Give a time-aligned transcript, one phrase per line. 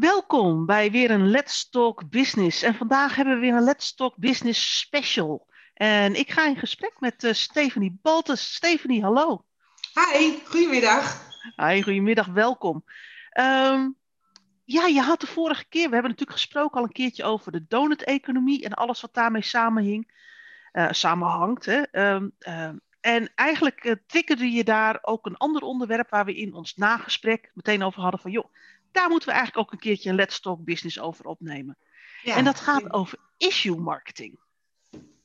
[0.00, 2.62] Welkom bij weer een Let's Talk Business.
[2.62, 5.46] En vandaag hebben we weer een Let's Talk Business special.
[5.74, 8.54] En ik ga in gesprek met uh, Stephanie Baltes.
[8.54, 9.44] Stephanie, hallo.
[9.94, 11.28] Hi, goedemiddag.
[11.56, 12.84] Hi, goedemiddag, welkom.
[13.40, 13.96] Um,
[14.64, 17.64] ja, je had de vorige keer, we hebben natuurlijk gesproken al een keertje over de
[17.68, 20.12] donut-economie en alles wat daarmee samenhing,
[20.72, 21.64] uh, samenhangt.
[21.64, 21.82] Hè.
[22.14, 22.70] Um, uh,
[23.00, 27.50] en eigenlijk uh, triggerde je daar ook een ander onderwerp waar we in ons nagesprek
[27.54, 28.54] meteen over hadden van, joh,
[28.96, 31.78] daar moeten we eigenlijk ook een keertje een Let's Talk Business over opnemen.
[32.22, 34.38] Ja, en dat gaat over issue marketing.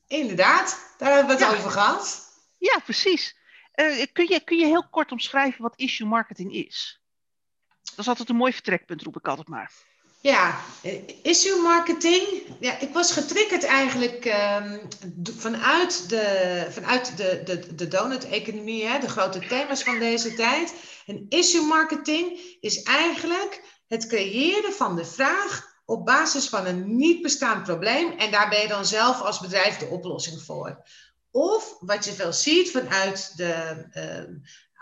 [0.08, 1.58] Inderdaad, daar hebben we het ja.
[1.58, 2.30] over gehad.
[2.58, 3.38] Ja, precies.
[3.76, 7.02] Uh, kun, je, kun je heel kort omschrijven wat issue marketing is?
[7.84, 9.72] Dat is altijd een mooi vertrekpunt, roep ik altijd maar.
[10.22, 10.60] Ja,
[11.22, 12.44] issue marketing.
[12.60, 14.88] Ja, ik was getriggerd eigenlijk um,
[15.38, 20.74] vanuit de, vanuit de, de, de donut-economie, de grote thema's van deze tijd.
[21.06, 27.22] En issue marketing is eigenlijk het creëren van de vraag op basis van een niet
[27.22, 28.12] bestaand probleem.
[28.12, 30.84] En daar ben je dan zelf als bedrijf de oplossing voor.
[31.32, 34.36] Of wat je veel ziet vanuit de uh,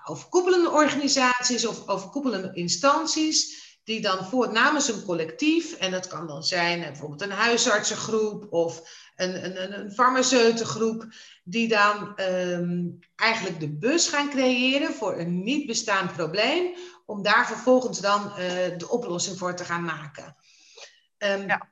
[0.03, 6.43] overkoepelende organisaties of overkoepelende instanties die dan voor namens een collectief, en dat kan dan
[6.43, 8.81] zijn bijvoorbeeld een huisartsengroep of
[9.15, 11.05] een, een, een farmaceutengroep,
[11.43, 17.47] die dan um, eigenlijk de bus gaan creëren voor een niet bestaand probleem, om daar
[17.47, 18.35] vervolgens dan uh,
[18.77, 20.35] de oplossing voor te gaan maken.
[21.17, 21.69] Um, ja.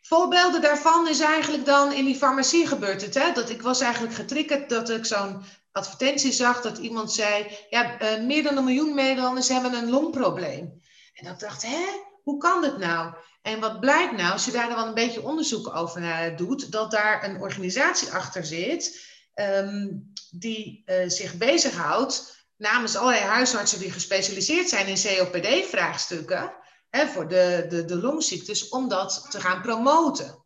[0.00, 3.14] Voorbeelden daarvan is eigenlijk dan in die farmacie gebeurd het.
[3.14, 3.32] Hè?
[3.32, 8.26] Dat ik was eigenlijk getriggerd dat ik zo'n advertentie zag dat iemand zei, ja, uh,
[8.26, 10.80] meer dan een miljoen Nederlanders hebben een longprobleem.
[11.20, 11.86] En ik dacht, hè,
[12.22, 13.14] hoe kan dit nou?
[13.42, 16.72] En wat blijkt nou, als je daar dan wel een beetje onderzoek over naar doet,
[16.72, 23.92] dat daar een organisatie achter zit um, die uh, zich bezighoudt namens allerlei huisartsen die
[23.92, 26.52] gespecialiseerd zijn in COPD-vraagstukken
[26.90, 30.44] voor de, de, de longziektes, om dat te gaan promoten.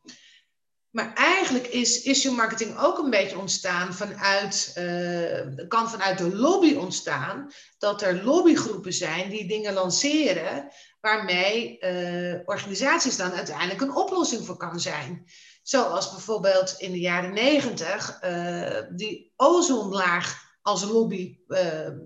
[0.95, 6.75] Maar eigenlijk is issue marketing ook een beetje ontstaan vanuit, uh, kan vanuit de lobby
[6.75, 10.69] ontstaan, dat er lobbygroepen zijn die dingen lanceren
[11.01, 15.27] waarmee uh, organisaties dan uiteindelijk een oplossing voor kan zijn.
[15.63, 21.39] Zoals bijvoorbeeld in de jaren negentig uh, die ozonlaag als lobby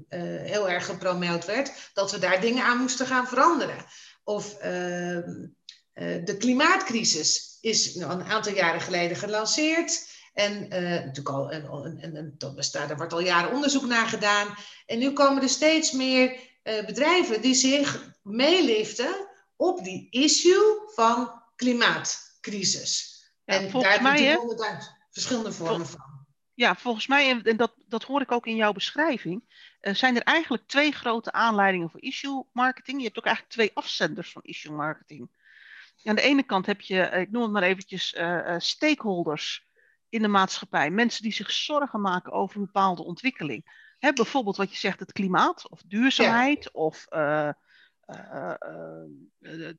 [0.08, 3.84] heel erg gepromoot werd, dat we daar dingen aan moesten gaan veranderen.
[4.24, 4.56] Of
[6.24, 10.16] de klimaatcrisis is een aantal jaren geleden gelanceerd.
[10.32, 12.34] En uh, natuurlijk al, en, en, en,
[12.72, 14.54] daar wordt al jaren onderzoek naar gedaan.
[14.86, 16.32] En nu komen er steeds meer
[16.64, 23.22] uh, bedrijven die zich meeliften op die issue van klimaatcrisis.
[23.44, 26.26] Ja, en daar mij, hebben verschillende vormen van.
[26.54, 29.42] Ja, volgens mij, en dat, dat hoor ik ook in jouw beschrijving,
[29.80, 32.98] uh, zijn er eigenlijk twee grote aanleidingen voor issue marketing.
[32.98, 35.30] Je hebt ook eigenlijk twee afzenders van issue marketing.
[36.04, 39.66] Aan de ene kant heb je, eh, ik noem het maar eventjes, uh, stakeholders
[40.08, 40.90] in de maatschappij.
[40.90, 43.86] Mensen die zich zorgen maken over een bepaalde ontwikkeling.
[43.98, 46.70] Hè, bijvoorbeeld wat je zegt, het klimaat of duurzaamheid ja.
[46.72, 47.50] of uh,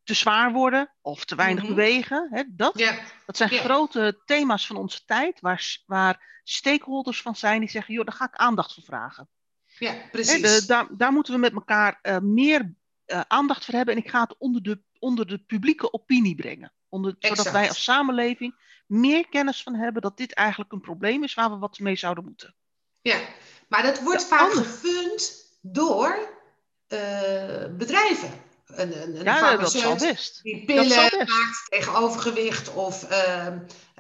[0.04, 1.76] te zwaar worden of te weinig mm -hmm.
[1.76, 2.28] bewegen.
[2.32, 3.00] Hè, dat, ja.
[3.26, 3.60] dat zijn ja.
[3.60, 8.26] grote thema's van onze tijd waar, waar stakeholders van zijn die zeggen, joh, daar ga
[8.26, 9.30] ik aandacht voor vragen.
[9.78, 10.42] Ja, precies.
[10.42, 12.74] Hè, de, daar, daar moeten we met elkaar meer
[13.28, 16.74] aandacht voor hebben en ik ga het onder de onder de publieke opinie brengen.
[16.90, 18.56] Onder, zodat wij als samenleving
[18.86, 22.24] meer kennis van hebben dat dit eigenlijk een probleem is waar we wat mee zouden
[22.24, 22.56] moeten.
[23.02, 23.20] Ja,
[23.68, 24.64] maar dat wordt vaak andere...
[24.64, 26.38] gefund door
[26.88, 28.48] uh, bedrijven.
[28.66, 30.44] Een, een, een ja, dat zal best.
[30.44, 33.48] Die pillen maakt tegen overgewicht of uh,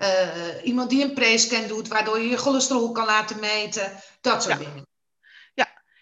[0.01, 3.91] uh, iemand die een prescan doet waardoor je je cholesterol kan laten meten.
[4.21, 4.65] Dat soort ja.
[4.65, 4.87] dingen.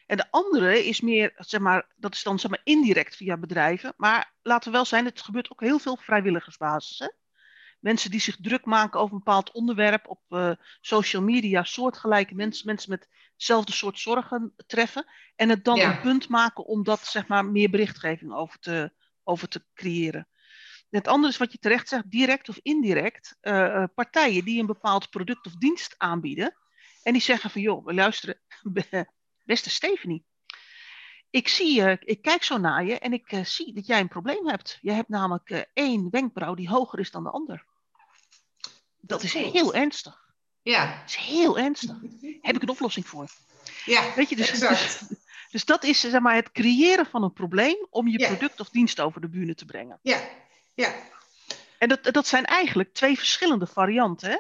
[0.08, 3.94] En de andere is meer, zeg maar, dat is dan zeg maar indirect via bedrijven.
[3.98, 7.00] Maar laten we wel zijn, het gebeurt ook heel veel op vrijwilligersbasis.
[7.00, 7.08] Hè?
[7.80, 10.52] Mensen die zich druk maken over een bepaald onderwerp op uh,
[10.82, 15.06] social media, soortgelijke mensen, mensen met hetzelfde soort zorgen treffen.
[15.36, 15.92] En het dan ja.
[15.92, 18.92] een punt maken om dat zeg maar meer berichtgeving over te,
[19.24, 20.28] over te creëren.
[20.90, 24.66] En het andere is wat je terecht zegt, direct of indirect, uh, partijen die een
[24.66, 26.56] bepaald product of dienst aanbieden.
[27.04, 28.40] En die zeggen van joh, we luisteren,
[29.48, 30.26] Beste Stephanie,
[31.30, 34.08] ik, zie, uh, ik kijk zo naar je en ik uh, zie dat jij een
[34.08, 34.78] probleem hebt.
[34.82, 37.66] Je hebt namelijk uh, één wenkbrauw die hoger is dan de ander.
[38.98, 40.26] Dat is heel ernstig.
[40.62, 41.00] Ja.
[41.00, 41.96] Dat is heel ernstig.
[42.42, 43.28] Heb ik een oplossing voor.
[43.86, 45.02] Ja, Weet je, dus, dus,
[45.52, 48.28] dus, dat is zeg maar, het creëren van een probleem om je ja.
[48.28, 50.00] product of dienst over de bühne te brengen.
[50.02, 50.30] Ja,
[50.74, 50.96] ja.
[51.78, 54.38] En dat, dat zijn eigenlijk twee verschillende varianten, hè?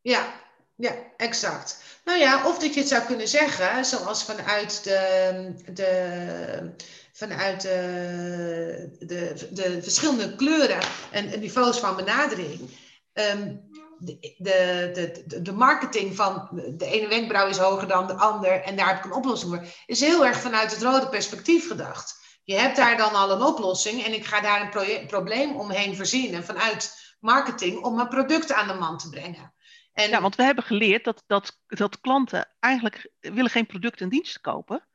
[0.00, 0.47] Ja,
[0.78, 1.82] ja, exact.
[2.04, 6.74] Nou ja, of dat je het zou kunnen zeggen, zoals vanuit de, de,
[7.12, 10.78] vanuit de, de, de verschillende kleuren
[11.10, 12.70] en, niveaus van benadering.
[13.12, 13.56] Ehm,
[13.98, 18.76] de, de, de, de marketing van de ene wenkbrauw is hoger dan de ander en
[18.76, 22.16] daar heb ik een oplossing voor, is heel erg vanuit het rode perspectief gedacht.
[22.44, 26.34] Je hebt daar dan al een oplossing en ik ga daar een probleem omheen voorzien
[26.34, 29.52] en vanuit marketing om mijn product aan de man te brengen.
[29.98, 30.10] En...
[30.10, 34.40] Ja, want we hebben geleerd dat, dat, dat klanten eigenlijk willen geen producten en diensten
[34.40, 34.86] kopen.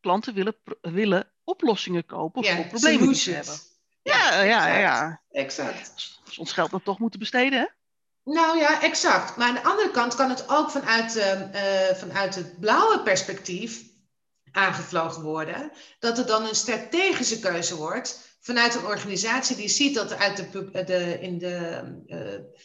[0.00, 3.54] Klanten willen, willen oplossingen kopen voor problemen die ze hebben.
[4.02, 5.22] Ja, ja, ja, ja.
[5.30, 6.20] Exact.
[6.36, 7.66] Ons geld dan toch moeten besteden, hè?
[8.32, 9.36] Nou ja, exact.
[9.36, 13.82] Maar aan de andere kant kan het ook vanuit, uh, vanuit het blauwe perspectief
[14.50, 15.72] aangevlogen worden.
[15.98, 20.84] Dat het dan een strategische keuze wordt vanuit een organisatie die ziet dat uit de,
[20.84, 22.62] de, in de uh,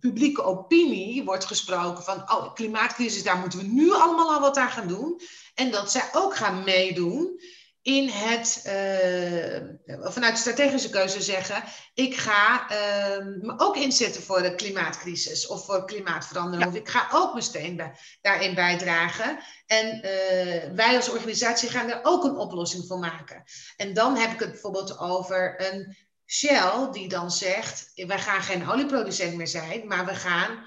[0.00, 4.70] publieke opinie wordt gesproken van oh, klimaatcrisis, daar moeten we nu allemaal al wat aan
[4.70, 5.20] gaan doen.
[5.54, 7.40] En dat zij ook gaan meedoen
[7.82, 11.64] in het, uh, vanuit strategische keuze zeggen,
[11.94, 16.68] ik ga uh, me ook inzetten voor de klimaatcrisis of voor klimaatverandering.
[16.68, 19.38] Of ik ga ook mijn steen bij, daarin bijdragen.
[19.66, 23.42] En uh, wij als organisatie gaan er ook een oplossing voor maken.
[23.76, 25.96] En dan heb ik het bijvoorbeeld over een
[26.32, 30.66] Shell die dan zegt, wij gaan geen olieproducent meer zijn, maar we gaan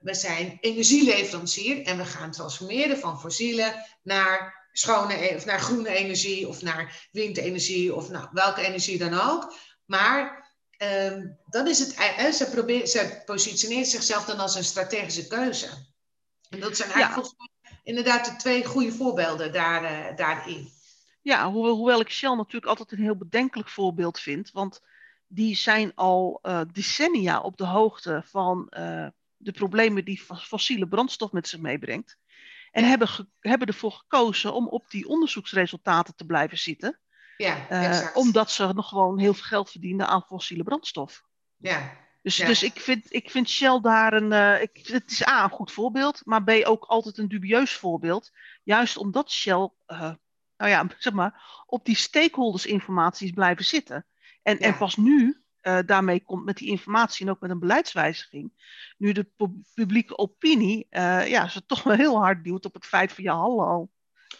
[0.00, 5.88] we zijn energieleverancier en we gaan transformeren van fossiele naar schone, e-, of naar groene
[5.88, 9.54] energie of naar windenergie of nou, welke energie dan ook.
[9.84, 10.44] Maar
[11.46, 15.68] dan is het, eh, ze, probeert, ze positioneert zichzelf dan als een strategische keuze.
[16.48, 17.34] En dat zijn eigenlijk
[17.82, 20.72] inderdaad de twee goede voorbeelden daar, uh, daarin.
[21.24, 24.50] Ja, hoewel, hoewel ik Shell natuurlijk altijd een heel bedenkelijk voorbeeld vind.
[24.50, 24.80] Want
[25.26, 28.66] die zijn al uh, decennia op de hoogte van
[29.36, 32.18] de problemen die fossiele brandstof met zich meebrengt.
[32.70, 33.08] En hebben,
[33.40, 37.00] hebben ervoor gekozen om op die onderzoeksresultaten te blijven zitten.
[37.36, 41.24] Ja, uh, omdat ze nog gewoon heel veel geld verdienen aan fossiele brandstof.
[41.56, 42.02] Ja.
[42.22, 44.60] Dus, dus ik, vind, ik vind Shell daar een.
[44.62, 48.30] Ik, het is A, een goed voorbeeld, maar B, ook altijd een dubieus voorbeeld.
[48.62, 49.70] Juist omdat Shell,
[50.56, 54.06] nou ja, zeg maar, op die stakeholders informatie is blijven zitten.
[54.42, 58.52] En, en pas nu uh, daarmee komt met die informatie en ook met een beleidswijziging.
[58.98, 59.26] Nu de
[59.74, 63.34] publieke opinie uh, ja, ze toch wel heel hard duwt op het feit van ja,
[63.34, 63.88] hallo,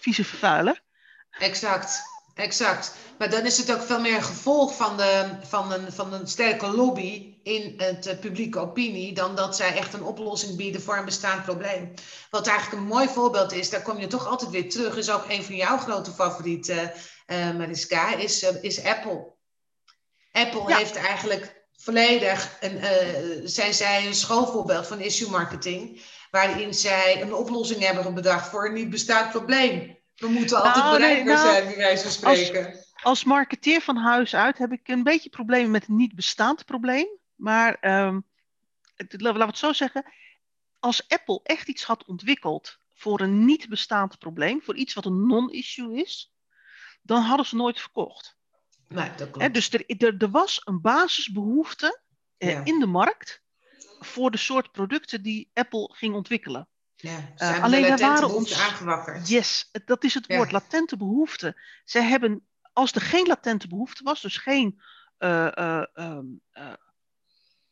[0.00, 0.82] vieze vervuiler.
[1.30, 2.02] Exact,
[2.34, 2.94] exact.
[3.18, 6.26] Maar dan is het ook veel meer een gevolg van, de, van, een, van een
[6.26, 10.96] sterke lobby in het uh, publieke opinie dan dat zij echt een oplossing bieden voor
[10.96, 11.94] een bestaand probleem.
[12.30, 15.24] Wat eigenlijk een mooi voorbeeld is, daar kom je toch altijd weer terug, is ook
[15.28, 16.92] een van jouw grote favorieten,
[17.26, 19.32] Mariska, is, is Apple.
[20.32, 27.22] Apple heeft eigenlijk volledig, een, uh, zijn zij een schoolvoorbeeld van issue marketing, waarin zij
[27.22, 29.93] een oplossing hebben bedacht voor een niet bestaand probleem.
[30.16, 32.66] We moeten altijd nou, bereikbaar nou, zijn, bij wijze van spreken.
[32.66, 36.64] Als, als marketeer van huis uit heb ik een beetje problemen met een niet bestaand
[36.64, 37.06] probleem.
[37.34, 38.26] Maar um,
[38.96, 40.12] laten we het zo zeggen.
[40.78, 45.26] Als Apple echt iets had ontwikkeld voor een niet bestaand probleem, voor iets wat een
[45.26, 46.32] non-issue is,
[47.02, 48.36] dan hadden ze nooit verkocht.
[48.88, 49.54] Nee, dat klopt.
[49.54, 52.02] dus er, er, er, was een basisbehoefte
[52.36, 53.42] eh, in de markt
[53.98, 56.68] voor de soort producten die Apple ging ontwikkelen.
[57.04, 59.28] Ja, uh, alleen er waren ons aangewakkerd.
[59.28, 61.60] Yes, dat is het woord, latente behoefte.
[61.84, 64.80] Zij hebben, als er geen latente behoefte was, dus geen
[65.18, 65.82] uh,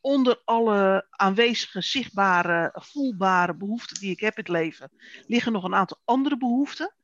[0.00, 4.90] onder alle aanwezige, zichtbare, voelbare behoeften die ik heb in het leven,
[5.26, 6.94] liggen nog een aantal andere behoeften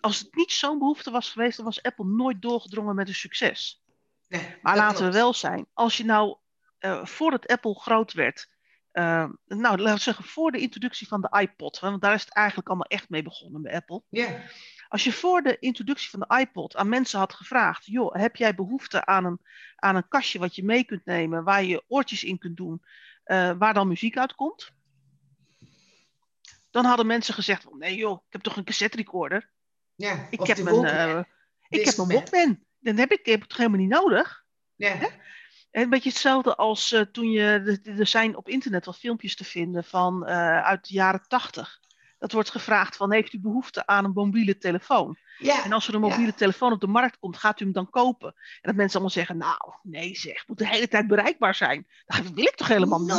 [0.00, 3.82] als het niet zo'n behoefte was geweest, dan was Apple nooit doorgedrongen met een succes.
[4.28, 6.36] Nee, maar laten we wel zijn, als je nou
[7.02, 8.48] voordat Apple groot werd,
[8.92, 12.32] uh, nou laten we zeggen voor de introductie van de iPod, want daar is het
[12.32, 14.02] eigenlijk allemaal echt mee begonnen bij Apple.
[14.88, 18.54] Als je voor de introductie van de iPod aan mensen had gevraagd, joh, heb jij
[18.54, 19.40] behoefte aan een,
[19.76, 22.82] aan een kastje wat je mee kunt nemen, waar je oortjes in kunt doen,
[23.26, 24.72] uh, waar dan muziek uitkomt?
[26.70, 29.50] Dan hadden mensen gezegd, nee joh, ik heb toch een cassette recorder.
[29.94, 31.22] Ja, ik heb mijn, uh,
[31.68, 32.66] ik heb mijn Walkman.
[32.78, 34.44] Dan heb ik, heb het toch helemaal niet nodig.
[34.76, 34.90] Ja.
[34.90, 35.08] Hè?
[35.70, 37.78] Een beetje hetzelfde als uh, toen je.
[37.84, 41.80] Er zijn op internet wat filmpjes te vinden van uh, uit de jaren tachtig
[42.18, 45.18] dat wordt gevraagd van heeft u behoefte aan een mobiele telefoon?
[45.38, 47.90] Ja, en als er een mobiele telefoon op de markt komt, gaat u hem dan
[47.90, 48.28] kopen?
[48.28, 51.86] En dat mensen allemaal zeggen, nou, nee zeg, moet de hele tijd bereikbaar zijn.
[52.06, 53.10] Dat wil ik toch helemaal niet?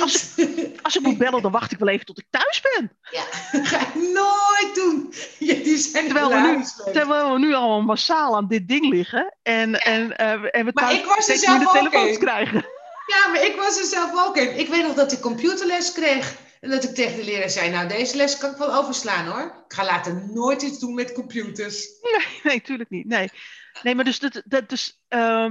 [0.00, 0.34] Als,
[0.82, 2.92] als ik moet bellen, dan wacht ik wel even tot ik thuis ben.
[3.10, 3.22] Ja,
[3.70, 5.14] ga ik nooit doen.
[5.38, 9.34] Ja, die zijn terwijl, we nu, terwijl we nu allemaal massaal aan dit ding liggen.
[9.42, 9.78] En, ja.
[9.78, 12.64] en, uh, en we maar ik was er zelf de telefoons krijgen.
[13.06, 14.58] Ja, maar ik was er zelf ook in.
[14.58, 16.36] Ik weet nog dat ik computerles kreeg.
[16.64, 19.64] En dat ik tegen de leraar zei, nou deze les kan ik wel overslaan hoor.
[19.66, 21.86] Ik ga later nooit iets doen met computers.
[22.00, 23.06] Nee, nee, tuurlijk niet.
[23.06, 23.30] Nee.
[23.82, 25.50] Nee, maar dus, dat, dat, dus uh,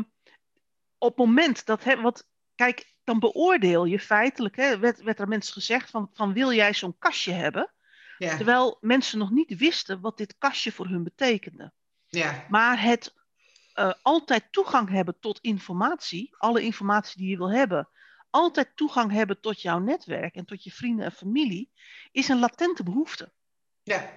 [0.98, 5.28] op het moment dat, hè, wat, kijk, dan beoordeel je feitelijk, hè, werd, werd er
[5.28, 7.72] mensen gezegd van, van wil jij zo'n kastje hebben?
[8.18, 8.36] Ja.
[8.36, 11.72] Terwijl mensen nog niet wisten wat dit kastje voor hun betekende.
[12.08, 12.46] Ja.
[12.50, 13.14] Maar het
[13.76, 17.90] uh, altijd toegang hebben tot informatie, alle informatie die je wil hebben,
[18.34, 21.72] altijd toegang hebben tot jouw netwerk en tot je vrienden en familie,
[22.12, 23.32] is een latente behoefte.
[23.84, 24.10] Ja.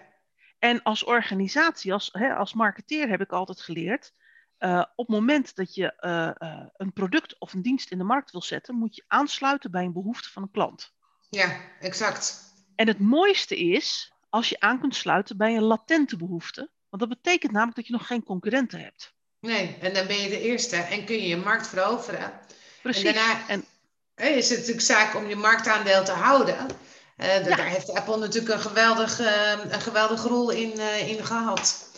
[0.58, 4.12] En als organisatie, als, hè, als marketeer heb ik altijd geleerd,
[4.58, 8.04] uh, op het moment dat je uh, uh, een product of een dienst in de
[8.04, 10.94] markt wil zetten, moet je aansluiten bij een behoefte van een klant.
[11.30, 12.54] Ja, exact.
[12.74, 17.20] En het mooiste is als je aan kunt sluiten bij een latente behoefte, want dat
[17.22, 19.14] betekent namelijk dat je nog geen concurrenten hebt.
[19.40, 22.40] Nee, en dan ben je de eerste en kun je je markt veroveren.
[22.82, 23.04] Precies.
[23.04, 23.64] En daarna en...
[24.16, 26.66] is het natuurlijk zaak om je marktaandeel te houden.
[27.16, 27.56] Uh, ja.
[27.56, 31.90] Daar heeft Apple natuurlijk een, geweldig, uh, een geweldige rol in, uh, in gehad.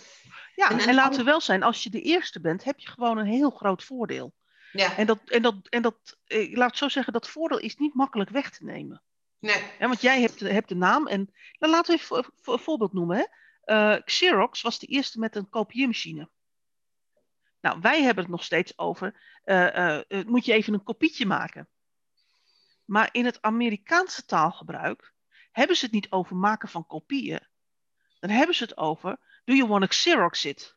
[0.54, 2.88] Ja, en, en, en laten we wel zijn, als je de eerste bent, heb je
[2.88, 4.34] gewoon een heel groot voordeel.
[4.72, 4.96] Ja.
[4.96, 7.94] En, dat, en, dat, en dat, ik laat het zo zeggen, dat voordeel is niet
[7.94, 9.02] makkelijk weg te nemen.
[9.38, 9.62] Nee.
[9.78, 13.28] Ja, want jij hebt, hebt de naam en nou, laten we even een voorbeeld noemen.
[13.64, 14.00] Hè.
[14.00, 16.28] Xerox was de eerste met een kopieermachine.
[17.60, 21.68] Nou, wij hebben het nog steeds over, uh, uh, moet je even een kopietje maken.
[22.88, 25.12] Maar in het Amerikaanse taalgebruik
[25.50, 27.47] hebben ze het niet over maken van kopieën.
[28.21, 30.76] Dan hebben ze het over, do you want to Xerox it?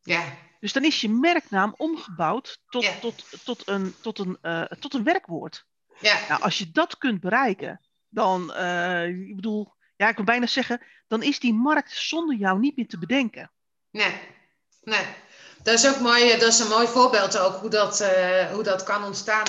[0.00, 0.36] Ja.
[0.60, 2.98] Dus dan is je merknaam omgebouwd tot, ja.
[2.98, 5.66] tot, tot, een, tot, een, uh, tot een werkwoord.
[6.00, 6.28] Ja.
[6.28, 8.54] Nou, als je dat kunt bereiken, dan,
[9.06, 12.88] ik bedoel, ja, ik wil bijna zeggen, dan is die markt zonder jou niet meer
[12.88, 13.52] te bedenken.
[13.90, 14.20] Nee,
[14.82, 15.06] nee.
[15.62, 18.82] Dat is ook mooi, dat is een mooi voorbeeld ook hoe dat, uh, hoe dat
[18.82, 19.46] kan ontstaan.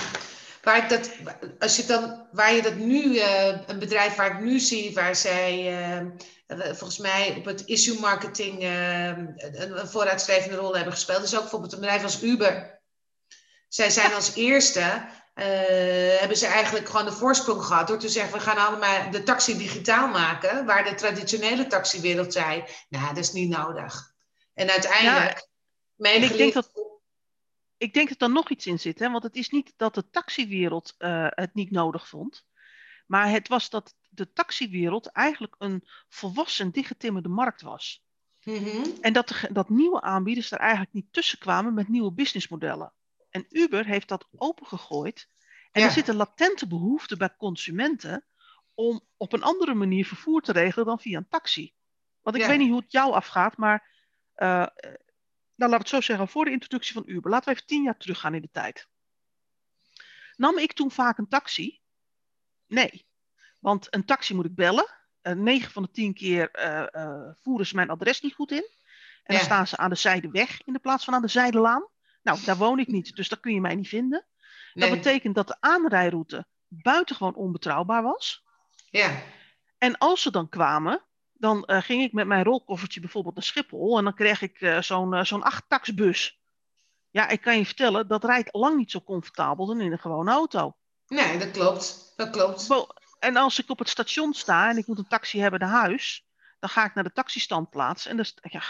[0.62, 1.10] Waar, dat,
[1.58, 5.16] als je dan, waar je dat nu, uh, een bedrijf waar ik nu zie, waar
[5.16, 6.06] zij uh,
[6.46, 11.72] volgens mij op het issue marketing een, een vooruitstrevende rol hebben gespeeld, is ook bijvoorbeeld
[11.72, 12.80] een bedrijf als Uber.
[13.68, 15.08] Zij zijn als eerste,
[16.18, 19.58] hebben ze eigenlijk gewoon de voorsprong gehad door te zeggen, we gaan allemaal de taxi
[19.58, 24.12] digitaal maken, waar de traditionele taxiwereld zei, nou, dat is niet nodig.
[24.54, 25.48] En uiteindelijk...
[25.96, 26.12] Ja.
[26.12, 26.70] En ik denk, dat,
[27.80, 28.98] ik denk dat er nog iets in zit.
[28.98, 29.10] Hè?
[29.10, 32.46] Want het is niet dat de taxiwereld uh, het niet nodig vond.
[33.06, 38.04] Maar het was dat de taxiwereld eigenlijk een volwassen, dichtgetimmerde markt was.
[38.44, 38.84] Mm-hmm.
[39.00, 42.92] En dat, de, dat nieuwe aanbieders er eigenlijk niet tussen kwamen met nieuwe businessmodellen.
[43.30, 45.28] En Uber heeft dat opengegooid.
[45.72, 45.86] En ja.
[45.86, 48.24] er zit een latente behoefte bij consumenten
[48.74, 51.72] om op een andere manier vervoer te regelen dan via een taxi.
[52.22, 52.48] Want ik ja.
[52.48, 53.88] weet niet hoe het jou afgaat, maar
[54.36, 54.66] uh,
[55.60, 57.82] nou, laat ik het zo zeggen, voor de introductie van Uber, laten we even tien
[57.82, 58.88] jaar teruggaan in de tijd.
[60.36, 61.80] Nam ik toen vaak een taxi?
[62.66, 63.06] Nee.
[63.58, 64.86] Want een taxi moet ik bellen.
[65.22, 68.68] Uh, 9 van de 10 keer uh, uh, voeren ze mijn adres niet goed in.
[69.22, 69.34] En ja.
[69.34, 71.88] dan staan ze aan de zijde weg in de plaats van aan de zijdelaan.
[72.22, 74.26] Nou, daar woon ik niet, dus daar kun je mij niet vinden.
[74.74, 74.88] Nee.
[74.88, 78.44] Dat betekent dat de aanrijroute buitengewoon onbetrouwbaar was.
[78.90, 79.22] Ja.
[79.78, 81.04] En als ze dan kwamen,
[81.40, 84.80] dan uh, ging ik met mijn rolkoffertje bijvoorbeeld naar Schiphol en dan kreeg ik uh,
[84.80, 86.40] zo'n uh, zo'n achttaxbus.
[87.10, 90.30] Ja, ik kan je vertellen, dat rijdt lang niet zo comfortabel dan in een gewone
[90.30, 90.76] auto.
[91.06, 92.12] Nee, dat klopt.
[92.16, 92.88] Dat klopt.
[93.18, 96.26] En als ik op het station sta en ik moet een taxi hebben naar huis,
[96.58, 98.06] dan ga ik naar de taxistandplaats.
[98.06, 98.62] En dus, ja,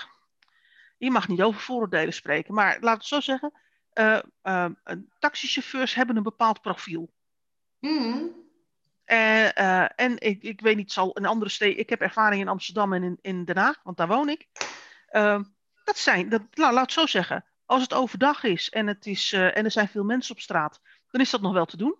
[0.98, 3.52] je mag niet over vooroordelen spreken, maar laat het zo zeggen,
[5.18, 7.12] taxichauffeurs hebben een bepaald profiel.
[7.80, 8.49] Mm.
[9.10, 11.78] Uh, uh, en ik, ik weet niet, zal een andere steden.
[11.78, 14.46] Ik heb ervaring in Amsterdam en in, in Den Haag, want daar woon ik.
[15.12, 15.40] Uh,
[15.84, 17.44] dat zijn, dat, nou, laat het zo zeggen.
[17.64, 21.20] Als het overdag is en, het is en er zijn veel mensen op straat, dan
[21.20, 21.98] is dat nog wel te doen.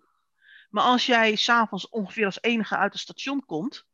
[0.69, 3.85] Maar als jij s'avonds ongeveer als enige uit het station komt.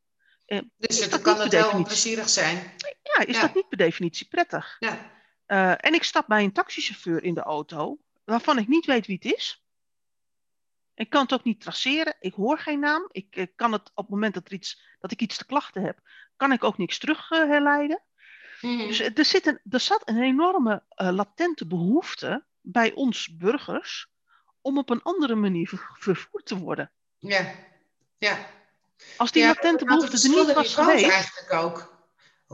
[0.78, 2.74] dus dan kan het wel onplezierig zijn.
[3.04, 3.42] Ja, is ja.
[3.42, 4.78] dat niet per definitie prettig.
[4.80, 5.78] Ja.
[5.78, 9.34] en ik stap bij een taxichauffeur in de auto, waarvan ik niet weet wie het
[9.34, 9.67] is.
[10.98, 12.16] Ik kan het ook niet traceren.
[12.20, 13.08] Ik hoor geen naam.
[13.12, 15.84] Ik, ik kan het op het moment dat, er iets, dat ik iets te klachten
[15.84, 16.00] heb,
[16.36, 18.04] kan ik ook niks terug uh, herleiden.
[18.62, 18.78] Mm.
[18.78, 24.08] Dus er, zit een, er zat een enorme uh, latente behoefte bij ons burgers
[24.62, 26.92] om op een andere manier ver, vervoerd te worden.
[27.18, 27.54] Ja,
[28.18, 28.38] ja.
[29.18, 31.10] Als die ja, latente behoefte er niet was geweest...
[31.10, 32.08] eigenlijk ook.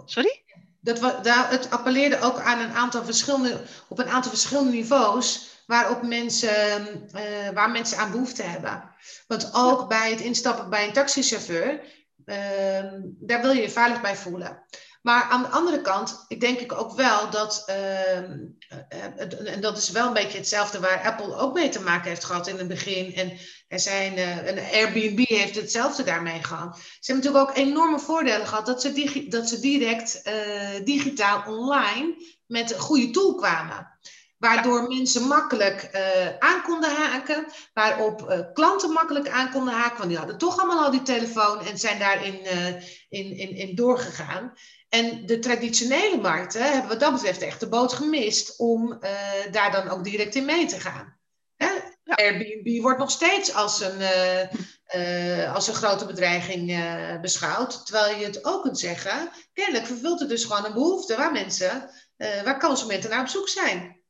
[0.05, 0.43] Sorry?
[0.79, 6.01] Dat, daar, het appelleerde ook aan een aantal verschillende, op een aantal verschillende niveaus waarop
[6.01, 8.91] mensen, uh, waar mensen aan behoefte hebben.
[9.27, 9.87] Want ook ja.
[9.87, 11.81] bij het instappen bij een taxichauffeur,
[12.25, 12.35] uh,
[13.03, 14.63] daar wil je je veilig bij voelen.
[15.01, 18.39] Maar aan de andere kant, ik denk ik ook wel dat, ehm,
[18.89, 22.23] eh, en dat is wel een beetje hetzelfde waar Apple ook mee te maken heeft
[22.23, 23.15] gehad in het begin.
[23.15, 26.77] En er zijn, uh, een Airbnb heeft hetzelfde daarmee gehad.
[26.77, 30.21] Ze hebben natuurlijk ook enorme voordelen gehad dat ze, dat ze direct
[30.83, 32.15] digitaal online
[32.45, 33.97] met een goede tool kwamen.
[34.43, 37.45] Waardoor mensen makkelijk uh, aan konden haken.
[37.73, 39.97] Waarop uh, klanten makkelijk aan konden haken.
[39.97, 42.67] Want die hadden toch allemaal al die telefoon en zijn daarin uh,
[43.09, 44.53] in, in, in doorgegaan.
[44.89, 48.99] En de traditionele markten hebben wat dat betreft echt de boot gemist om
[49.51, 51.17] daar dan ook direct in mee te gaan.
[51.55, 51.69] Hè?
[52.03, 52.15] Ja.
[52.15, 54.01] Airbnb wordt nog steeds als een,
[55.53, 56.83] als een grote bedreiging
[57.21, 57.85] beschouwd.
[57.85, 61.89] Terwijl je het ook kunt zeggen, kennelijk vervult het dus gewoon een behoefte waar mensen,
[62.17, 64.01] waar consumenten naar op zoek zijn.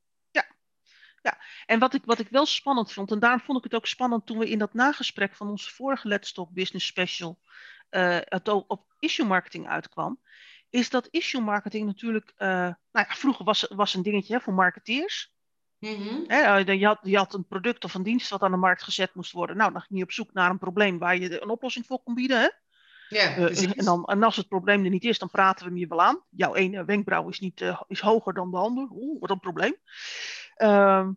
[1.66, 4.26] En wat ik, wat ik wel spannend vond, en daarom vond ik het ook spannend
[4.26, 7.40] toen we in dat nagesprek van onze vorige Let's Talk Business Special
[7.90, 10.20] uh, het op issue marketing uitkwam,
[10.70, 14.54] is dat issue marketing natuurlijk, uh, nou ja, vroeger was, was een dingetje hè, voor
[14.54, 15.32] marketeers.
[15.80, 16.24] Mm-hmm.
[16.28, 19.16] Hè, je, had, je had een product of een dienst wat aan de markt gezet
[19.16, 19.58] moest worden.
[19.58, 22.14] Nou, dan ging je op zoek naar een probleem waar je een oplossing voor kon
[22.14, 22.40] bieden.
[22.40, 22.50] Hè?
[23.10, 25.80] Ja, uh, en, dan, en als het probleem er niet is, dan praten we hem
[25.80, 26.24] je wel aan.
[26.30, 28.88] Jouw ene wenkbrauw is, niet, uh, is hoger dan de ander.
[28.92, 29.76] Oeh, wat een probleem.
[30.58, 31.08] Uh,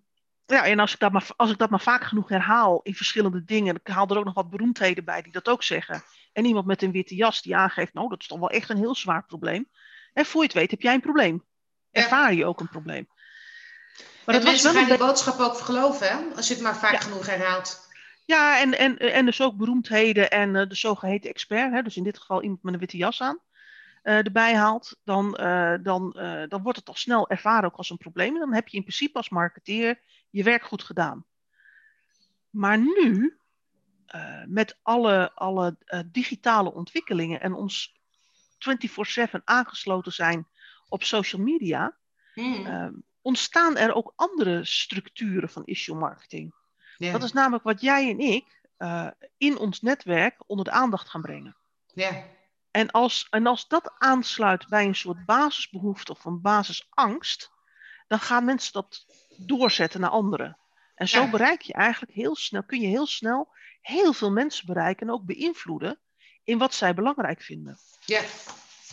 [0.47, 3.45] ja, en als ik, dat maar, als ik dat maar vaak genoeg herhaal in verschillende
[3.45, 6.03] dingen, ik haal er ook nog wat beroemdheden bij die dat ook zeggen.
[6.33, 8.77] En iemand met een witte jas die aangeeft, nou, dat is toch wel echt een
[8.77, 9.69] heel zwaar probleem.
[10.13, 11.45] En voor je het weet heb jij een probleem.
[11.91, 13.09] Ervaar je ook een probleem.
[14.25, 16.35] Maar en dat mensen gaan die boodschap ook geloven, hè?
[16.37, 16.99] als je het maar vaak ja.
[16.99, 17.89] genoeg herhaalt.
[18.25, 21.83] Ja, en, en, en dus ook beroemdheden en uh, de zogeheten expert, hè?
[21.83, 23.39] dus in dit geval iemand met een witte jas aan,
[24.15, 26.11] erbij haalt, dan, uh, dan,
[26.49, 28.35] dan wordt het al snel ervaren ook als een probleem.
[28.35, 31.25] En dan heb je in principe als marketeer je werk goed gedaan.
[32.51, 33.39] Maar nu,
[34.47, 37.97] met alle, alle digitale ontwikkelingen en ons
[38.59, 40.49] 24/7 aangesloten zijn
[40.89, 41.97] op social media,
[42.35, 42.67] mm.
[42.67, 42.89] uh,
[43.21, 46.55] ontstaan er ook andere structuren van issue marketing.
[46.97, 47.13] Yeah.
[47.13, 48.61] Dat is namelijk wat jij en ik
[49.37, 51.57] in ons netwerk onder de aandacht gaan brengen.
[51.95, 52.25] Yeah.
[52.77, 57.51] En, als, en als dat aansluit bij een soort basisbehoefte of een basisangst,
[58.07, 59.07] dan gaan mensen dat
[59.37, 60.59] doorzetten naar anderen.
[60.95, 61.31] En zo ja.
[61.31, 65.25] bereik je eigenlijk heel snel, kun je heel snel heel veel mensen bereiken en ook
[65.25, 65.99] beïnvloeden
[66.45, 67.79] in wat zij belangrijk vinden.
[68.05, 68.23] Ja.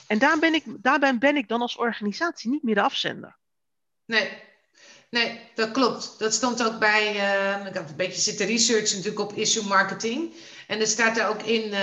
[0.08, 3.38] En daar ben ik, daarbij ben ik dan als organisatie niet meer de afzender.
[4.06, 4.44] Nee,
[5.14, 6.16] nee dat klopt.
[6.18, 10.34] Dat stond ook bij, uh, ik heb een beetje zitten research natuurlijk op issue marketing.
[10.68, 11.74] En er staat er ook in,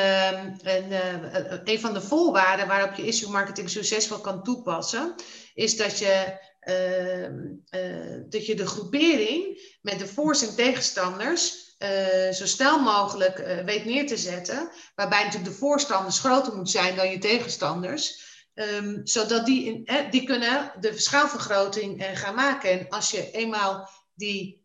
[0.63, 5.15] een, uh, een van de voorwaarden waarop je issue marketing succesvol kan toepassen,
[5.55, 12.33] is dat je uh, uh, dat je de groepering met de voor's en tegenstanders uh,
[12.33, 14.71] zo snel mogelijk weet neer te zetten.
[14.95, 18.30] Waarbij natuurlijk de voorstanders groter moeten zijn dan je tegenstanders.
[18.55, 22.71] Um, zodat die, in, eh, die kunnen de schaalvergroting gaan maken.
[22.71, 24.59] En als je eenmaal die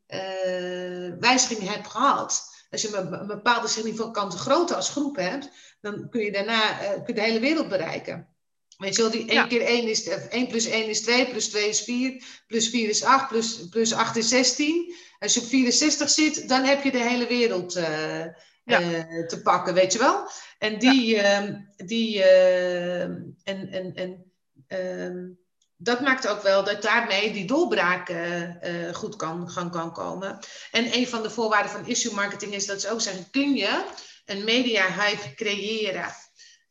[1.20, 5.50] wijziging hebt gehad, als je een, bepaalde significante grootte als groep hebt,
[5.82, 8.36] dan kun je daarna kun je de hele wereld bereiken.
[8.78, 9.48] Weet je wel, die 1 ja.
[9.48, 13.04] keer 1 is 1 plus 1 is 2, plus 2 is 4, plus 4 is
[13.04, 14.94] 8, plus, plus 8 is 16.
[15.20, 18.26] Als je op 64 zit, dan heb je de hele wereld uh,
[18.66, 18.82] ja.
[18.82, 20.30] uh, te pakken, weet je wel.
[20.58, 21.42] En die, ja.
[21.42, 25.40] uh, die en, en, en
[25.78, 28.14] dat maakt ook wel dat daarmee die doorbraak
[28.92, 30.40] goed kan, kan, kan komen.
[30.72, 33.86] En een van de voorwaarden van issue marketing is dat ze ook zeggen, kun je
[34.26, 36.14] een media hype creëren?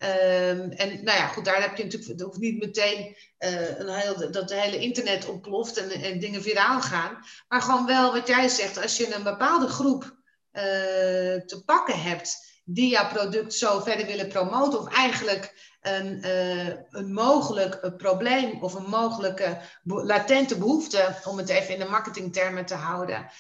[0.04, 4.30] Um, en nou ja, goed, daar heb je natuurlijk, hoeft niet meteen uh, een heel,
[4.30, 7.18] dat de hele internet ontploft en, en, dingen viraal gaan.
[7.48, 10.16] Maar gewoon wel wat jij zegt, als je een bepaalde groep
[11.46, 17.12] te pakken hebt die jouw product zo verder willen promoten, of eigenlijk een, uh, een
[17.12, 23.30] mogelijk probleem of een mogelijke latente behoefte, om het even in de marketingtermen te houden,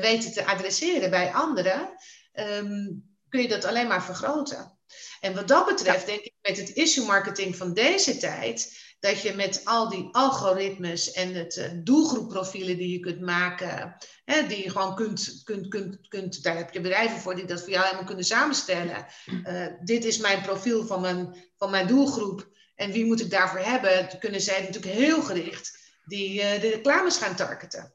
[0.00, 1.88] weten te adresseren bij anderen,
[2.34, 4.78] um, kun je dat alleen maar vergroten.
[5.20, 9.34] En wat dat betreft, denk ik met het issue marketing van deze tijd, dat je
[9.34, 14.70] met al die algoritmes en het uh, doelgroepprofielen die je kunt maken, hè, die je
[14.70, 18.04] gewoon kunt, kunt, kunt, kunt, daar heb je bedrijven voor die dat voor jou helemaal
[18.04, 19.06] kunnen samenstellen.
[19.26, 23.58] Uh, dit is mijn profiel van mijn, van mijn doelgroep en wie moet ik daarvoor
[23.58, 24.18] hebben?
[24.18, 27.94] kunnen zij natuurlijk heel gericht die uh, de reclames gaan targeten.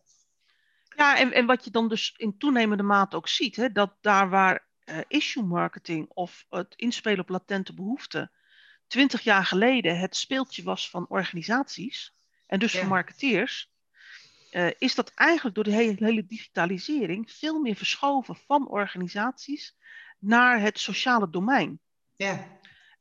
[0.95, 4.29] Ja, en, en wat je dan dus in toenemende mate ook ziet, hè, dat daar
[4.29, 4.67] waar
[5.07, 8.31] issue marketing of het inspelen op latente behoeften
[8.95, 12.13] twintig jaar geleden het speeltje was van organisaties
[12.47, 12.79] en dus ja.
[12.79, 13.71] van marketeers,
[14.51, 19.75] uh, is dat eigenlijk door de hele, hele, digitalisering veel meer verschoven van organisaties
[20.19, 21.79] naar het sociale domein.
[22.15, 22.47] Ja.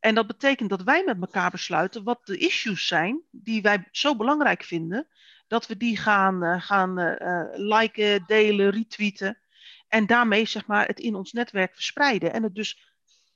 [0.00, 4.16] En dat betekent dat wij met elkaar besluiten wat de issues zijn die wij zo
[4.16, 5.09] belangrijk vinden,
[5.46, 9.38] dat we die gaan, uh, gaan uh, liken, delen, retweeten.
[9.88, 12.33] En daarmee zeg maar, het in ons netwerk verspreiden.
[12.33, 12.92] En het dus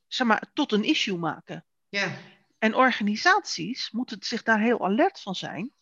[0.07, 1.65] zeg maar, tot een issue maken.
[1.89, 2.37] Ja.
[2.59, 5.73] En organisaties moeten zich daar heel alert van zijn,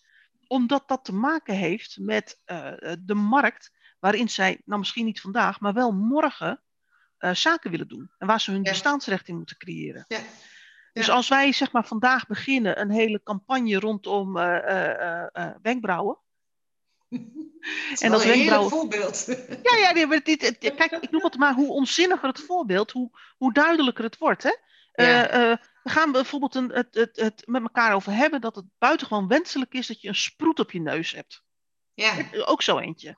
[0.46, 5.60] omdat dat te maken heeft met uh, de markt waarin zij, nou misschien niet vandaag,
[5.60, 6.62] maar wel morgen
[7.18, 8.10] uh, zaken willen doen.
[8.18, 8.70] En waar ze hun ja.
[8.70, 10.04] bestaansrecht in moeten creëren.
[10.08, 10.20] Ja.
[10.92, 15.24] Dus als wij zeg maar vandaag beginnen een hele campagne rondom uh,
[15.62, 16.18] wenkbrauwen.
[18.00, 18.70] en dat wenkbrauwen.
[18.70, 19.24] voorbeeld.
[19.62, 23.10] Ja, ja nee, maar dit, kijk, ik noem het maar hoe onzinniger het voorbeeld, hoe,
[23.36, 24.42] hoe duidelijker het wordt.
[24.42, 24.56] Hè?
[24.92, 25.60] Ja.
[25.86, 29.74] We gaan bijvoorbeeld een, het, het, het met elkaar over hebben dat het buitengewoon wenselijk
[29.74, 31.42] is dat je een sproet op je neus hebt.
[31.94, 32.14] Ja.
[32.44, 33.16] Ook zo eentje.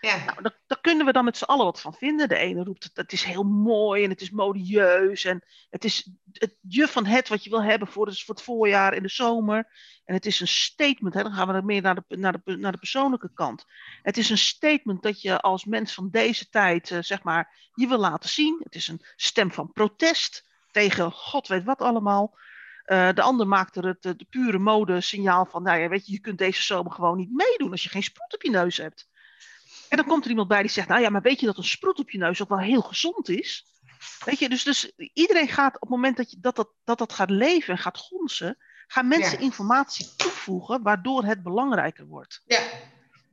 [0.00, 0.24] Ja.
[0.24, 2.28] Nou, daar, daar, kunnen we dan met z'n allen wat van vinden.
[2.28, 6.10] De ene roept het, het is heel mooi en het is modieus en het is
[6.32, 9.72] het je van het wat je wil hebben voor, voor het voorjaar en de zomer.
[10.04, 12.72] En het is een statement, hè, dan gaan we meer naar de, naar, de, naar
[12.72, 13.64] de persoonlijke kant.
[14.02, 17.86] Het is een statement dat je als mens van deze tijd, uh, zeg maar, je
[17.86, 18.60] wil laten zien.
[18.62, 20.45] Het is een stem van protest
[20.76, 22.38] tegen god weet wat allemaal.
[22.86, 26.12] Uh, de ander maakt er het de pure mode signaal van, nou ja, weet je,
[26.12, 29.08] je kunt deze zomer gewoon niet meedoen als je geen sproet op je neus hebt.
[29.88, 31.64] En dan komt er iemand bij die zegt, nou ja, maar weet je dat een
[31.64, 33.66] sproet op je neus ook wel heel gezond is?
[34.24, 37.12] Weet je, dus, dus iedereen gaat op het moment dat, je, dat, dat, dat dat
[37.12, 39.44] gaat leven en gaat gonzen, gaan mensen ja.
[39.44, 42.42] informatie toevoegen waardoor het belangrijker wordt.
[42.46, 42.60] Ja.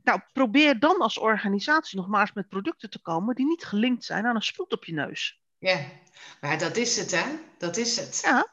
[0.03, 4.03] Nou, probeer dan als organisatie nog maar eens met producten te komen die niet gelinkt
[4.03, 5.41] zijn aan een sproet op je neus.
[5.63, 5.86] Ja,
[6.41, 7.26] maar dat is het, hè?
[7.58, 8.19] Dat is het.
[8.23, 8.47] Ja.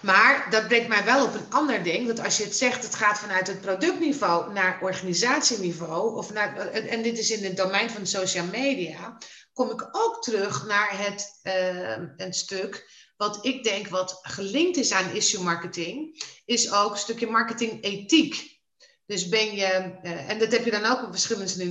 [0.00, 2.06] Maar dat brengt mij wel op een ander ding.
[2.06, 6.16] Dat als je het zegt, het gaat vanuit het productniveau naar organisatieniveau.
[6.16, 9.18] Of naar, en dit is in het domein van social media.
[9.52, 12.90] Kom ik ook terug naar het uh, een stuk.
[13.16, 16.22] Wat ik denk wat gelinkt is aan issue marketing.
[16.44, 18.59] Is ook een stukje marketing ethiek.
[19.10, 21.64] Dus ben je, uh, en dat heb je dan ook op verschillende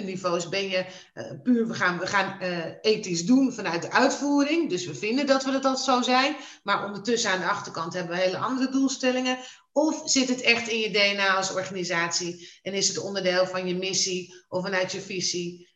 [0.00, 4.70] niveaus, ben je uh, puur, we gaan, we gaan uh, ethisch doen vanuit de uitvoering.
[4.70, 6.36] Dus we vinden dat we dat zo zijn.
[6.62, 9.38] Maar ondertussen aan de achterkant hebben we hele andere doelstellingen.
[9.72, 13.76] Of zit het echt in je DNA als organisatie en is het onderdeel van je
[13.76, 15.68] missie of vanuit je visie?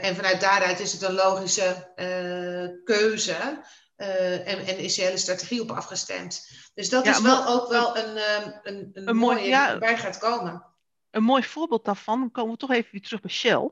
[0.00, 1.92] en vanuit daaruit is het een logische
[2.84, 3.62] keuze.
[3.98, 6.50] Uh, en, en, is je hele strategie op afgestemd.
[6.74, 9.72] Dus dat ja, is wel ook wel een, een, een, een mooie mooi, ja, die
[9.72, 10.64] erbij gaat komen.
[11.10, 13.70] Een mooi voorbeeld daarvan, dan komen we toch even weer terug bij Shell.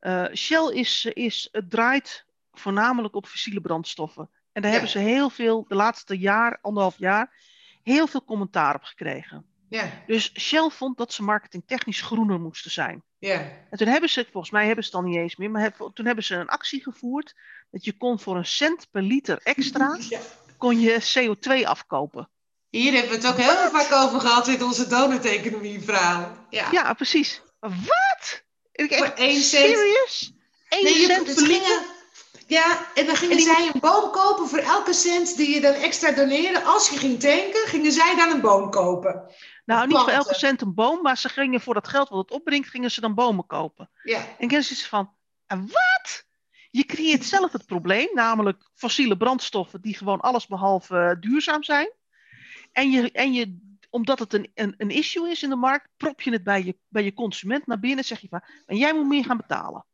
[0.00, 4.30] Uh, Shell is, is, het draait voornamelijk op fossiele brandstoffen.
[4.52, 4.78] En daar ja.
[4.78, 7.32] hebben ze heel veel, de laatste jaar, anderhalf jaar,
[7.82, 9.46] heel veel commentaar op gekregen.
[9.68, 9.90] Ja.
[10.06, 13.02] Dus Shell vond dat ze marketingtechnisch groener moesten zijn.
[13.20, 13.38] Ja.
[13.70, 15.90] En toen hebben ze, volgens mij hebben ze het dan niet eens meer, maar heb,
[15.94, 17.34] toen hebben ze een actie gevoerd
[17.70, 20.20] dat je kon voor een cent per liter extra, ja.
[20.58, 22.28] kon je CO2 afkopen.
[22.70, 26.36] Hier hebben we het ook heel vaak over gehad in onze donut-economie verhaal.
[26.50, 26.68] Ja.
[26.70, 27.42] ja, precies.
[27.60, 28.42] Wat?
[28.72, 29.64] Ik voor één cent.
[29.64, 30.32] Serious?
[30.68, 31.82] Eén nee, cent per liter?
[32.50, 33.54] Ja, en dan gingen en die...
[33.54, 36.62] zij een boom kopen voor elke cent die je dan extra doneerde.
[36.62, 39.30] Als je ging tanken, gingen zij dan een boom kopen.
[39.64, 42.30] Nou, niet voor elke cent een boom, maar ze gingen voor dat geld wat het
[42.30, 43.90] opbrengt, gingen ze dan bomen kopen.
[44.02, 44.26] Ja.
[44.38, 45.12] En dan is van,
[45.46, 46.24] wat?
[46.70, 51.92] Je creëert zelf het probleem, namelijk fossiele brandstoffen die gewoon allesbehalve uh, duurzaam zijn.
[52.72, 56.20] En, je, en je, omdat het een, een, een issue is in de markt, prop
[56.20, 58.04] je het bij je, bij je consument naar binnen.
[58.04, 59.84] Zeg je van, en jij moet meer gaan betalen.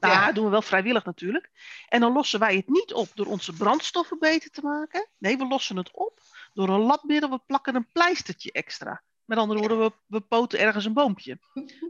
[0.00, 0.26] Nou, ja.
[0.26, 1.50] dat doen we wel vrijwillig natuurlijk.
[1.88, 5.08] En dan lossen wij het niet op door onze brandstoffen beter te maken.
[5.18, 6.20] Nee, we lossen het op
[6.54, 7.30] door een labmiddel.
[7.30, 9.02] We plakken een pleistertje extra.
[9.24, 11.38] Met andere woorden, we, we poten ergens een boompje.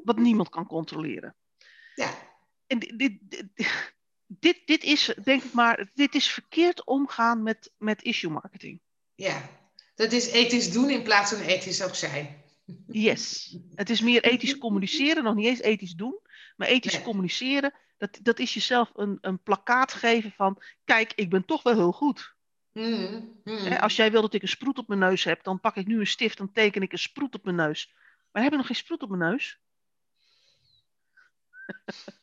[0.05, 1.37] Wat niemand kan controleren.
[1.95, 2.11] Ja.
[2.67, 3.19] En dit, dit,
[4.27, 8.81] dit, dit is, denk ik maar, dit is verkeerd omgaan met, met issue marketing.
[9.15, 9.49] Ja,
[9.95, 12.43] dat is ethisch doen in plaats van ethisch ook zijn.
[12.87, 13.57] Yes.
[13.75, 16.19] Het is meer ethisch communiceren, nog niet eens ethisch doen,
[16.57, 17.03] maar ethisch nee.
[17.03, 17.75] communiceren.
[18.01, 21.93] Dat, dat is jezelf een, een plakkaat geven van, kijk, ik ben toch wel heel
[21.93, 22.35] goed.
[22.73, 23.73] Mm, mm.
[23.73, 26.01] Als jij wil dat ik een sproet op mijn neus heb, dan pak ik nu
[26.01, 27.93] een stift, dan teken ik een sproet op mijn neus.
[28.33, 29.59] Maar heb ik nog geen sproet op mijn neus?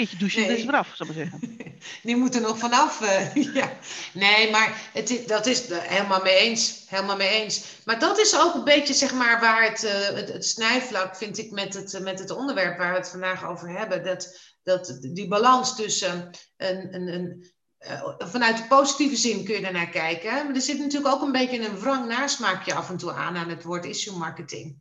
[0.00, 0.56] keertje douchen nee.
[0.56, 1.58] is eraf, zou ik maar zeggen.
[2.02, 3.00] Die moeten nog vanaf.
[3.00, 3.72] Uh, ja.
[4.12, 6.84] Nee, maar het, dat is helemaal mee eens.
[6.86, 7.64] Helemaal mee eens.
[7.84, 11.38] Maar dat is ook een beetje zeg maar waar het, uh, het, het, snijvlak, vind
[11.38, 14.04] ik, met het, met het onderwerp waar we het vandaag over hebben.
[14.04, 19.60] Dat, dat die balans tussen een, een, een uh, vanuit de positieve zin kun je
[19.60, 20.32] daarnaar kijken.
[20.32, 23.48] Maar er zit natuurlijk ook een beetje een wrang nasmaakje af en toe aan aan
[23.48, 24.80] het woord issue marketing.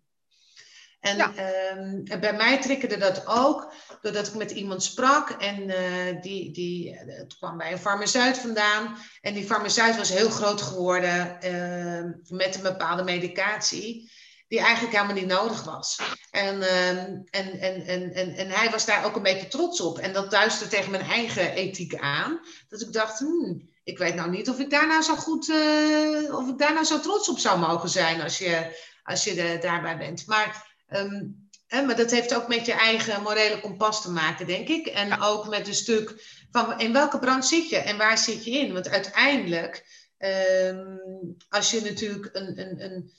[1.00, 6.52] En ehm, bij mij triggerde dat ook doordat ik met iemand sprak en uh, die,
[6.52, 8.98] die het kwam bij een farmaceut vandaan.
[9.22, 14.12] En die farmaceut was heel groot geworden uh, met een bepaalde medicatie
[14.50, 16.00] die eigenlijk helemaal niet nodig was.
[16.32, 19.98] En, uh, en, en, en, en, en hij was daar ook een beetje trots op.
[19.98, 22.40] En dat duisterde tegen mijn eigen ethiek aan.
[22.70, 26.36] Dat ik dacht, hmm, ik weet nou niet of ik daar nou zo goed, uh,
[26.36, 29.58] of ik daar nou zo trots op zou mogen zijn als je, als je de,
[29.62, 30.28] daarbij bent.
[30.28, 34.88] Maar um, maar dat heeft ook met je eigen morele kompas te maken, denk ik.
[34.88, 38.52] En ook met een stuk van in welke branche zit je en waar zit je
[38.52, 38.74] in?
[38.74, 39.86] Want uiteindelijk,
[40.18, 43.14] um, als je natuurlijk een, een, een,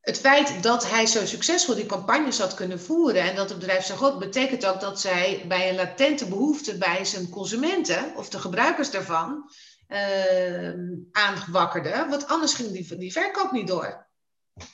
[0.00, 3.84] het feit dat hij zo succesvol die campagnes had kunnen voeren en dat het bedrijf
[3.84, 8.38] zo groot, betekent ook dat zij bij een latente behoefte bij zijn consumenten of de
[8.38, 9.50] gebruikers daarvan
[9.88, 10.72] uh,
[11.12, 12.06] aanwakkerde.
[12.08, 14.08] Want anders ging die, die verkoop niet door.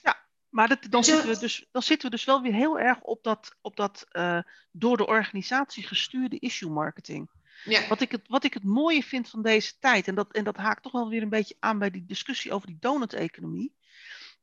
[0.02, 3.00] Ja, maar dat, dan, zitten we dus, dan zitten we dus wel weer heel erg
[3.00, 4.38] op dat, op dat uh,
[4.70, 7.30] door de organisatie gestuurde issue marketing.
[7.64, 7.88] Ja.
[7.88, 10.56] Wat, ik het, wat ik het mooie vind van deze tijd, en dat, en dat
[10.56, 13.74] haakt toch wel weer een beetje aan bij die discussie over die donut-economie,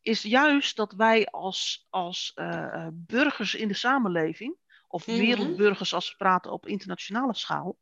[0.04, 4.56] is juist dat wij als, als uh, burgers in de samenleving,
[4.88, 5.26] of mm -hmm.
[5.26, 7.78] wereldburgers als we praten op internationale schaal,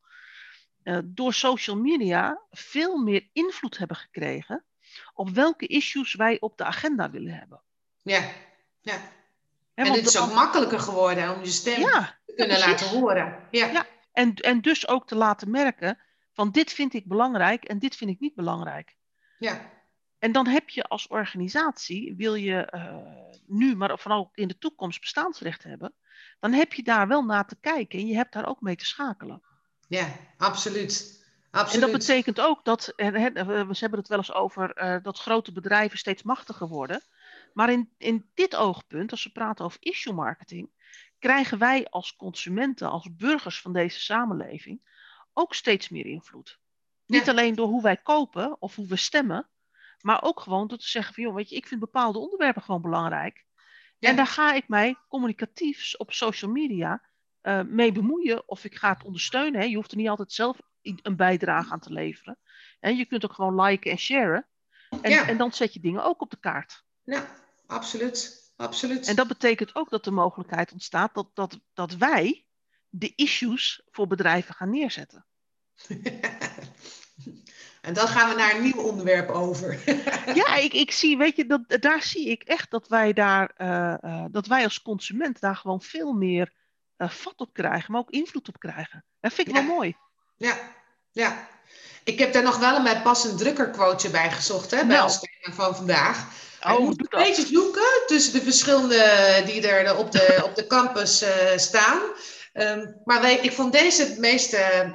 [0.84, 4.66] uh, door social media veel meer invloed hebben gekregen
[5.14, 7.62] op welke issues wij op de agenda willen hebben.
[8.02, 8.30] Ja,
[8.82, 9.02] ja.
[9.74, 13.48] en het is ook makkelijker geworden om je stem te kunnen laten horen.
[13.52, 13.66] Ja.
[13.66, 13.86] ja.
[14.12, 16.00] En, en dus ook te laten merken
[16.34, 18.96] van dit vind ik belangrijk en dit vind ik niet belangrijk.
[19.40, 19.81] Ja.
[20.22, 22.96] En dan heb je als organisatie, wil je uh,
[23.46, 25.94] nu, maar vooral ook in de toekomst bestaansrecht hebben,
[26.40, 28.86] dan heb je daar wel naar te kijken en je hebt daar ook mee te
[28.86, 29.42] schakelen.
[29.88, 30.08] Ja,
[30.38, 31.26] absoluut.
[31.52, 31.74] absoluut.
[31.74, 35.98] En dat betekent ook dat, we hebben het wel eens over, uh, dat grote bedrijven
[35.98, 37.02] steeds machtiger worden.
[37.54, 40.70] Maar in, in dit oogpunt, als we praten over issue marketing,
[41.20, 44.82] krijgen wij als consumenten, als burgers van deze samenleving,
[45.34, 46.60] ook steeds meer invloed.
[47.06, 47.18] Ja.
[47.18, 49.50] Niet alleen door hoe wij kopen of hoe we stemmen,
[50.02, 52.82] maar ook gewoon door te zeggen van, joh, weet je, ik vind bepaalde onderwerpen gewoon
[52.82, 53.46] belangrijk.
[53.98, 54.10] Ja.
[54.10, 57.02] En daar ga ik mij communicatief op social media
[57.44, 59.62] uh, mee bemoeien of ik ga het ondersteunen.
[59.62, 59.66] Hè.
[59.66, 62.38] Je hoeft er niet altijd zelf een bijdrage aan te leveren.
[62.80, 64.48] En je kunt ook gewoon liken en sharen.
[65.02, 65.28] En, ja.
[65.28, 66.84] en dan zet je dingen ook op de kaart.
[67.04, 67.36] Ja,
[67.68, 68.52] absoluut.
[68.56, 69.08] absoluut.
[69.08, 72.46] En dat betekent ook dat de mogelijkheid ontstaat dat, dat, dat wij
[72.90, 75.26] de issues voor bedrijven gaan neerzetten.
[77.82, 79.80] en dan gaan we naar een nieuw onderwerp over.
[80.42, 83.94] ja, ik, ik zie, weet je, dat, daar zie ik echt dat wij daar, uh,
[84.06, 86.54] uh, dat wij als consument daar gewoon veel meer
[86.98, 89.06] uh, vat op krijgen, maar ook invloed op krijgen.
[89.20, 89.66] Dat vind ik ja.
[89.66, 89.96] wel mooi.
[90.38, 90.58] Ja,
[91.12, 91.48] ja.
[92.04, 95.04] Ik heb daar nog wel een bij passend drukkerquoteje bij gezocht, hè, bij nou.
[95.04, 96.28] ons thema van vandaag.
[96.68, 100.68] Oh, je moet een beetje zoeken tussen de verschillende die er op de, op de
[100.68, 102.02] campus staan.
[102.54, 104.94] Um, maar wij, ik vond deze het meeste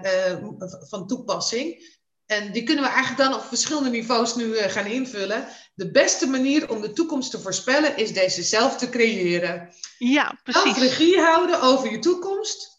[0.88, 1.95] van toepassing.
[2.26, 5.48] En die kunnen we eigenlijk dan op verschillende niveaus nu uh, gaan invullen.
[5.74, 9.74] De beste manier om de toekomst te voorspellen is deze zelf te creëren.
[9.98, 10.62] Ja, precies.
[10.62, 12.74] Zelf regie houden over je toekomst.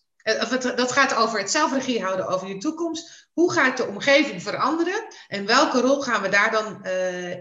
[0.75, 3.29] Dat gaat over het zelf regie houden over je toekomst.
[3.33, 5.07] Hoe gaat de omgeving veranderen?
[5.27, 6.85] En welke rol gaan we daar dan,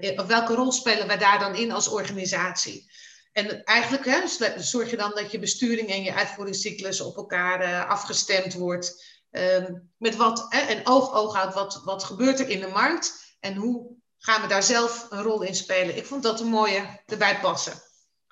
[0.02, 2.90] uh, of welke rol spelen we daar dan in als organisatie?
[3.32, 4.18] En eigenlijk hè,
[4.56, 9.15] zorg je dan dat je besturing en je uitvoeringscyclus op elkaar uh, afgestemd wordt.
[9.38, 13.36] Um, met wat, hè, en oog oog houdt, wat, wat gebeurt er in de markt?
[13.40, 15.96] En hoe gaan we daar zelf een rol in spelen?
[15.96, 17.74] Ik vond dat een mooie erbij passen.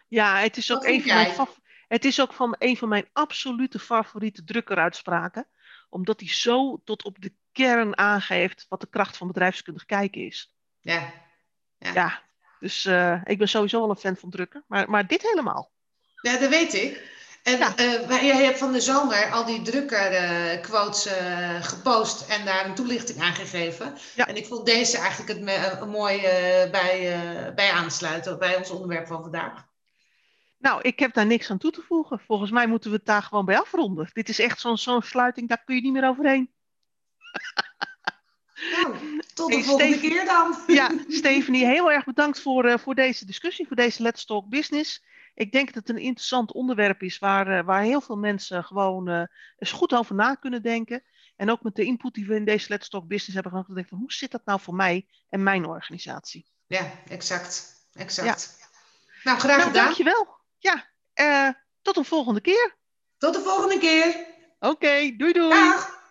[0.08, 1.48] Ja, het is ook, een van, mijn,
[1.88, 5.48] het is ook van een van mijn absolute favoriete drukkeruitspraken
[5.88, 10.54] omdat hij zo tot op de kern aangeeft wat de kracht van bedrijfskundig kijken is.
[10.80, 11.12] Ja.
[11.78, 12.22] Ja, ja
[12.60, 15.72] dus uh, ik ben sowieso wel een fan van drukken, maar, maar dit helemaal.
[16.20, 17.13] Ja, dat weet ik.
[17.44, 17.78] En ja.
[17.78, 23.20] uh, jij hebt van de zomer al die drukkerquotes uh, gepost en daar een toelichting
[23.20, 23.94] aan gegeven.
[24.14, 24.26] Ja.
[24.26, 26.20] En ik vond deze eigenlijk het een mooi
[26.70, 27.22] bij,
[27.54, 29.66] bij aansluiten bij ons onderwerp van vandaag.
[30.58, 32.20] Nou, ik heb daar niks aan toe te voegen.
[32.26, 34.10] Volgens mij moeten we het daar gewoon bij afronden.
[34.12, 36.50] Dit is echt zo'n zo'n sluiting, daar kun je niet meer overheen.
[38.54, 38.94] Nou,
[39.34, 40.56] tot de hey, volgende keer dan.
[40.66, 45.02] Ja, Stephanie, heel erg bedankt voor, voor deze discussie, voor deze Let's Talk Business.
[45.34, 49.08] Ik denk dat het een interessant onderwerp is waar, uh, waar heel veel mensen gewoon
[49.08, 49.22] uh,
[49.58, 51.02] eens goed over na kunnen denken.
[51.36, 53.90] En ook met de input die we in deze Let's Talk Business hebben gehad, gedacht,
[53.90, 56.46] hoe zit dat nou voor mij en mijn organisatie?
[56.66, 57.86] Ja, exact.
[57.92, 58.56] exact.
[58.58, 58.66] Ja.
[59.24, 59.84] Nou, graag nou, gedaan.
[59.84, 60.28] Dankjewel.
[60.58, 60.84] Ja,
[61.82, 62.76] tot de volgende keer.
[63.18, 64.26] Tot de volgende keer.
[64.58, 65.48] Oké, okay, doei doei.
[65.48, 66.03] Dag.